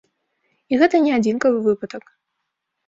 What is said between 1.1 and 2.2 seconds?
адзінкавы выпадак.